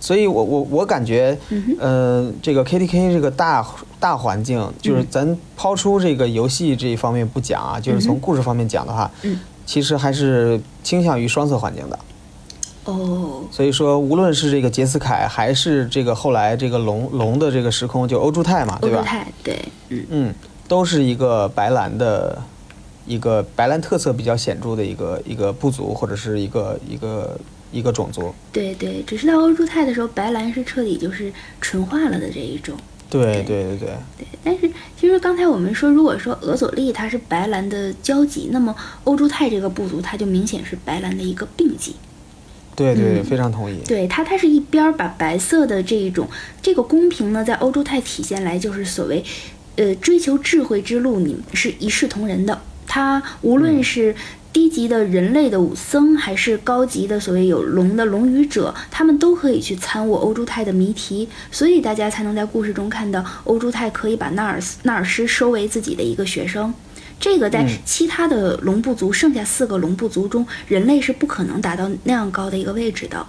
[0.00, 3.66] 所以我我我感觉，嗯，呃，这个 KTK 这个大
[4.00, 9.38] 大环境，就是嗯咱抛出这个游戏这一方面不讲啊，就是从故事方面讲的话，嗯。
[9.66, 11.98] 其实还是倾向于双色环境的。
[12.84, 18.98] 哦，所以说，无论是这个杰斯凯，还是这个后来这个龙龙的这个时空，就欧朱泰嘛，对吧？
[18.98, 20.34] 欧洲泰，对，嗯，嗯，
[20.68, 22.42] 都是一个白蓝的，
[23.06, 27.38] 一个白蓝特色比较显著的一个一个部族，或者是一个一个
[27.72, 28.34] 一个种族。
[28.52, 32.76] 对对，只是到欧洲泰的时候，白蓝是彻底就是纯化了的这一种。
[33.08, 34.68] 对对对对，对，但是
[34.98, 41.94] 其实刚才我们说，如果说俄佐利它是白蓝的交集，那么欧洲泰这个部族它就明显是白蓝的一个并集。
[42.76, 43.78] 对对非常同意。
[43.86, 46.28] 对它，它是一边儿把白色的这一种
[46.60, 49.24] 这个公平呢，在欧洲泰体现来就是所谓，
[49.76, 52.60] 呃，追求智慧之路，你们是一视同仁的。
[52.86, 54.14] 它无论是
[54.52, 66.72] 低级的人类的武僧，还是高级的所谓有龙的龙语者，他们都可以去参悟欧洲泰的谜题，所以大家才能在故事中看到欧洲泰可以把纳尔斯纳尔斯收为自己的一个学生。
[67.24, 73.26] 这个在嗯其他的龙部族，剩下四个龙部族中，人类是不可能达到那样高的一个位置的。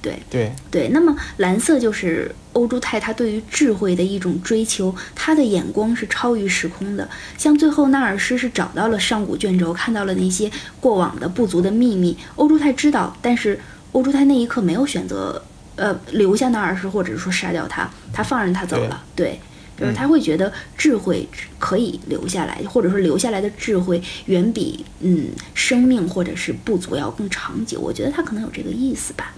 [0.00, 0.88] 对对对。
[0.88, 7.06] 那么蓝色就是欧珠泰他对于智慧的一种追求，他的眼光是超于时空的。
[7.36, 13.60] 像最后纳尔施是找到了上古卷轴，看到了那些过往的部族的秘密，欧珠泰知道，但是
[13.92, 15.44] 欧珠泰那一刻没有选择，
[15.76, 19.38] 呃，留下纳尔施，或者是说杀掉他，他放任他走了，对。
[19.78, 27.80] 就是他会觉得智慧可以留下来，或者说留下来的智慧远比嗯生命或者是不足要更长久。
[27.80, 29.32] 我觉得他可能有这个意思吧。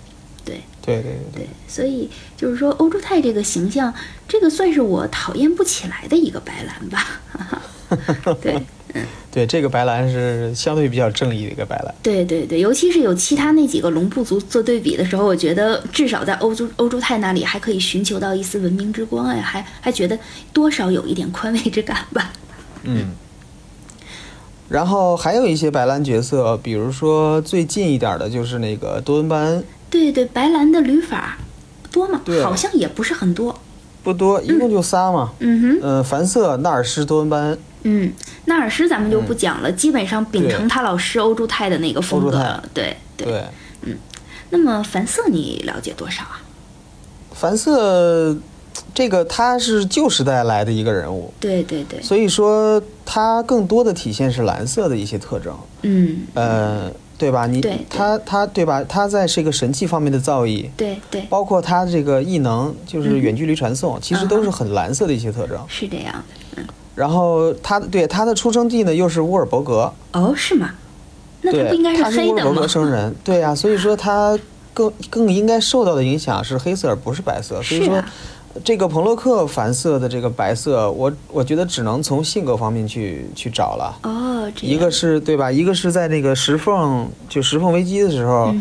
[0.44, 3.92] 对对对对，所以就是说欧洲泰这个形象，
[4.28, 7.20] 这个算是我讨厌不起来的一个白兰吧。
[8.40, 8.62] 对。
[9.30, 11.94] 对，这个白兰是相对比较正义的一个白兰。
[12.02, 20.18] 对对对，尤其是有其他那几个龙部族做对比的时候，我觉得至少在欧洲欧洲泰那里还可以寻求到一丝文明之光哎，还还觉得
[20.52, 22.32] 多少有一点宽慰之感吧。
[22.84, 23.10] 嗯。
[24.68, 29.64] 然后还有一些白兰角色，比如说最近一点的就是那个多恩班恩。
[29.88, 31.38] 对对，白兰的旅法
[31.92, 32.20] 多吗？
[32.42, 33.56] 好像也不是很多。
[34.06, 35.32] 不多，一共就仨嘛。
[35.40, 35.78] 嗯哼。
[35.82, 37.58] 呃，凡瑟、纳尔施、多恩班恩。
[37.82, 38.12] 嗯，
[38.44, 43.44] 纳尔施咱们就不讲了，基本上秉承他老师欧洲泰的那个风格，对对，
[43.82, 43.96] 嗯。
[44.50, 46.40] 那么凡瑟你了解多少啊？
[47.32, 48.36] 凡瑟，
[48.94, 57.46] 这个他是旧时代来的一个人物，对对对，所以说他更多的体现是蓝色的一些特征，嗯，呃，对吧？
[57.46, 58.84] 你他他对吧？
[58.84, 66.22] 他在这个神器方面的造诣，对对，包括他这个异能，就是远距离传送，其实都是很蓝色的一些特征，是这样的，
[66.56, 66.64] 嗯。
[66.94, 70.70] 然后他对他的出生地呢又是乌尔伯格哦，是吗？
[71.42, 72.12] 那他不应该是黑的吗？
[72.12, 74.38] 他是乌尔伯格生人，对呀，所以说他
[74.74, 77.62] 更更应该受到的影响是黑色而不是白色。
[77.62, 78.02] 所以说，
[78.64, 83.98] 这个彭洛克凡色的这个白色，我我觉得只能从性格方面去去找了。
[84.02, 85.50] 哦，一个是对吧？
[85.50, 88.54] 一个是在那个石缝就石缝危机的时候，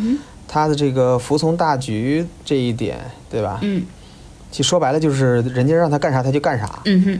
[0.47, 3.59] 他的这个服从大局这一点，对吧？
[3.61, 3.83] 嗯，
[4.51, 6.79] 其实说白了就是人家让他干啥他就干啥。
[6.85, 7.19] 嗯哼。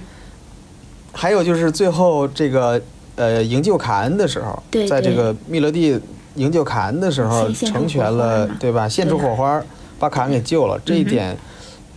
[1.17, 2.81] 还有就是最后这个
[3.15, 5.97] 呃营救卡恩的时候，在这个密勒蒂
[6.35, 8.89] 营救卡恩的时候，成全了对吧？
[8.89, 9.63] 献出火花，
[9.97, 10.77] 把卡恩给救了。
[10.83, 11.37] 这一点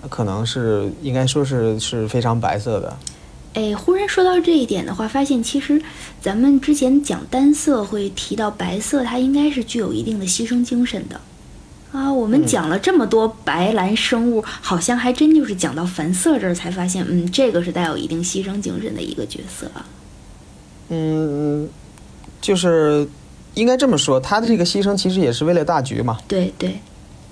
[0.09, 2.97] 可能是应该说是是非常白色的。
[3.55, 5.81] 哎，忽然说到这一点的话，发现其实
[6.21, 11.21] 咱们之前讲单色会提到白色，它应该是具有一定的牺牲精神的。
[11.91, 19.67] 啊，我们讲了这么多白蓝生物，好像还真就是讲到凡色这儿才发现，嗯，这个是带有一定牺牲精神的一个角色。
[20.91, 21.67] 嗯，
[22.41, 23.09] 就是
[23.55, 26.19] 应该这么说，他的这个牺牲其实也是为了大局嘛。
[26.29, 26.79] 对对，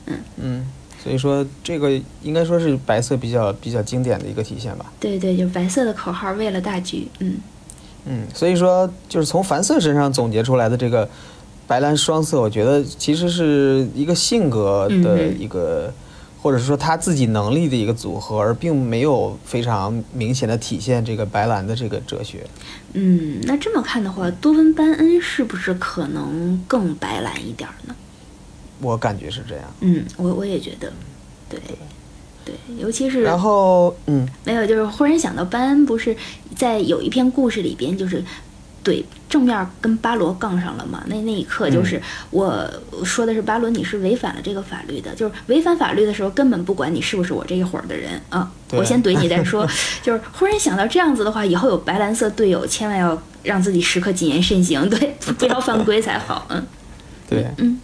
[0.06, 0.66] 嗯嗯，
[1.02, 1.90] 所以说这个
[2.22, 4.92] 应该说是白色比较比较经典的一个体现吧。
[5.00, 7.08] 对对，就是白色的口号，为了大局。
[7.20, 7.36] 嗯
[8.06, 11.08] 嗯，所以说就是从凡瑟身上总结出来的这个。
[11.68, 15.92] 白蓝双色，我觉得其实是一个性格的一个，
[16.40, 22.46] 或者是说他自己能力的一个组合，而并没有非常明显的体现这个白蓝的这个哲学。
[22.92, 27.96] 嗯，那这么看的话，多芬班恩是不是可能更白蓝一点呢？
[28.80, 29.64] 我感觉是这样。
[29.80, 30.92] 嗯，我我也觉得，
[31.48, 31.60] 对
[32.44, 36.16] 对，尤其是然后嗯，没有，就是忽然想到班恩不是
[36.56, 38.22] 在有一篇故事里边，就是。
[38.86, 41.02] 对，正面跟巴罗杠上了嘛？
[41.08, 42.64] 那那一刻就是我
[43.04, 45.12] 说的是巴罗，你是违反了这个法律的。
[45.16, 48.48] 就是违反法律的时候，根本不管你是不是我这一伙的人啊。
[48.70, 49.68] 我先怼你再说。
[50.04, 56.46] 就是忽然想到这样子的话，以后有白蓝色队友，千万要让自己时刻谨言慎行，对，不要犯规才好。
[56.50, 56.64] 嗯，
[57.28, 57.80] 对，嗯。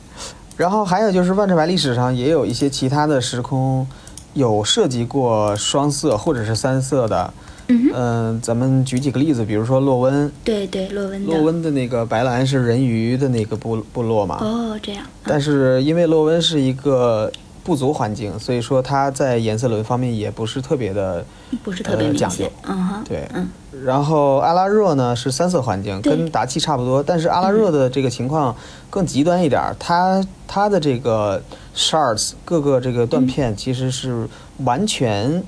[0.62, 3.84] 然后还有就是万智牌历史上也有一些其他的时空
[4.32, 7.34] 有涉及过双色或者是三色的。
[7.66, 14.38] 嗯，咱们举几个例子，比如说洛温，对对，洛温，洛温的那个白兰是人鱼的那个部部落嘛？
[14.40, 15.04] 哦，这样。
[15.24, 17.32] 但是因为洛温是一个
[17.64, 21.24] 部族环境，所以说它在颜色轮方面也不是特别的，
[21.62, 22.50] 不是特别讲究。
[22.64, 23.48] 嗯哼，对，嗯。
[23.84, 28.54] 然后阿拉热呢是三色环境，跟达契差不多，但是阿拉热的这个情况
[28.90, 31.42] 更极端一点，它它的这个
[31.74, 35.42] shards 各个这个断片其实是完全，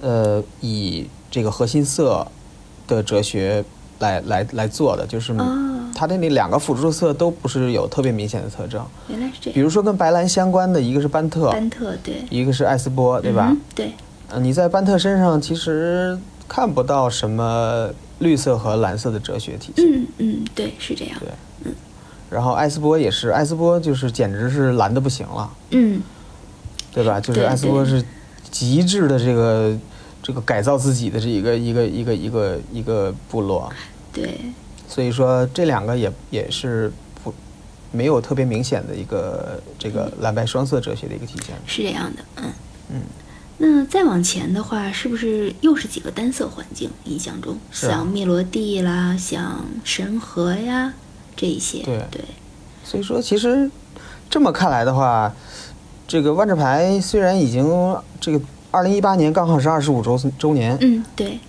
[0.00, 2.26] 呃，以这个核心色
[2.86, 3.64] 的哲学
[3.98, 5.32] 来来来做的，就是
[5.94, 8.84] 它的那两个辅助色都不是有特别明显的特征。
[9.08, 9.54] 原来是这样。
[9.54, 13.56] 比如说跟白蓝相关的一个是班特，班特对，一个是艾斯波，对吧？
[13.74, 13.92] 对。
[14.30, 16.18] 嗯，你在班特身上其实
[16.48, 19.82] 看不到什么绿色和蓝色的哲学体系。
[19.86, 21.18] 嗯嗯，对，是这样。
[21.20, 21.28] 对，
[21.64, 21.72] 嗯。
[22.30, 25.50] 然后艾斯波也是，艾斯波就是简直是蓝的不行了。
[25.70, 26.02] 嗯。
[26.92, 27.20] 对吧？
[27.20, 28.04] 就是艾斯波是
[28.50, 29.76] 极致的这个。
[30.26, 33.70] 这个改造自己的这一个一个一个一个一个部落，
[34.10, 34.40] 对，
[34.94, 36.92] 所以说这两个也也是
[37.24, 37.34] 不
[37.90, 41.56] 没有特别明显的一个这个蓝白双色哲学的一个体现。
[41.66, 42.44] 是这样的，嗯
[42.90, 43.00] 嗯。
[43.58, 46.88] 那再往前的话，是不是又是几个单色环境？
[47.06, 50.94] 印象中，像密罗地啦，像神河呀，
[51.34, 52.24] 这一些，对对，
[52.84, 53.68] 所以说，其实
[54.30, 55.34] 这么看来的话，
[56.06, 57.66] 这个万智牌虽然已经
[58.20, 58.40] 这个
[58.70, 61.40] 二零一八年刚好是二十五周周年，嗯，对，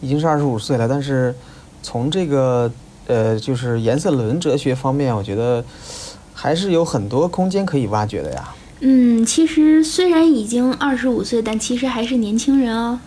[0.00, 1.34] 已经是二十五岁了，但是
[1.82, 2.70] 从这个
[3.06, 5.64] 呃就是颜色轮哲学方面，我觉得
[6.34, 8.54] 还是有很多空间可以挖掘的呀。
[8.80, 13.00] 嗯，其实虽然已经二十五岁，但其实还是年轻人哦。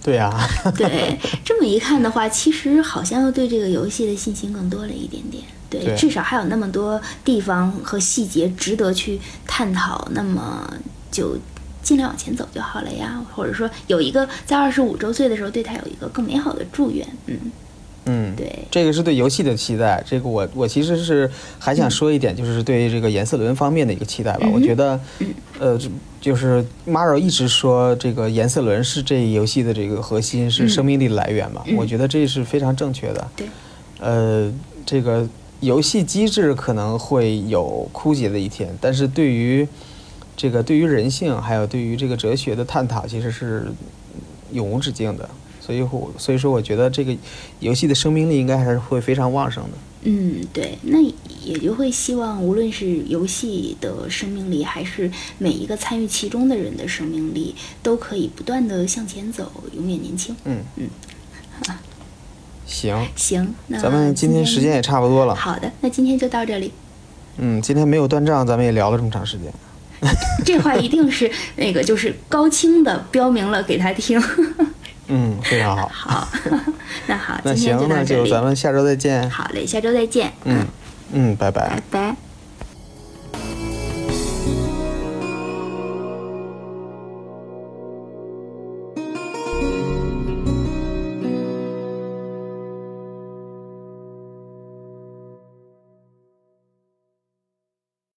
[0.00, 0.32] 对呀、
[0.76, 5.42] 对，这么一看的话，其实好像又对这个游戏的信心更多了一点点。
[5.68, 10.72] 对，对至少还有那么多地方和细节值得去探讨，那么
[11.10, 11.36] 就
[11.82, 13.20] 尽量往前走就好了呀。
[13.34, 17.06] 或者说，有一个在二十五周岁的时候对他有一个更美好的祝愿。
[17.26, 17.36] 嗯，
[18.08, 20.02] 嗯，对，这个是对游戏的期待。
[20.06, 24.40] 这个我我其实是还想说一点，就是对这个颜色轮方面的一个期待吧。
[24.42, 25.88] 嗯我觉得嗯，呃，就
[26.20, 31.62] 就是 Maro 一直说这个颜色轮是这游戏的这个核心，是嗯生命力的来源嘛。
[31.66, 33.28] 嗯我觉得这是非常正确的。
[33.36, 33.46] 对，
[34.00, 34.52] 呃，
[34.86, 35.28] 这个
[35.60, 39.68] 游戏机制可能会有枯竭的一天，但是对于
[40.36, 43.66] 这个对于人性，还有对于这个哲学的探讨，其实是
[44.52, 45.28] 永无止境的。
[45.68, 47.14] 所以我所以说，我觉得这个
[47.60, 49.70] 游戏的生命力应该还是会非常旺盛的。
[50.04, 50.98] 嗯，对，那
[51.44, 60.34] 也就会希望，无论是游戏的生命力，还是每一个参与其中的人的生命力，都可以不断的向前走，永远年轻。
[60.46, 60.88] 嗯嗯，
[62.64, 65.34] 行， 行，那咱们今天时间也差不多了。
[65.34, 66.72] 好的，那今天就到这里。
[67.36, 69.52] 嗯，今天没有断账，咱们也聊了这么长时间。
[70.46, 74.18] 这话一定是那个，就是高清的标明了给他听。
[75.08, 75.88] 嗯，非常好。
[75.92, 76.28] 好，
[77.06, 78.04] 那好，那行，那。
[78.04, 79.28] 就咱们下周再见。
[79.30, 80.32] 好嘞，下周再见。
[80.44, 80.66] 嗯
[81.12, 81.82] 嗯，拜拜拜。
[81.90, 82.27] 拜。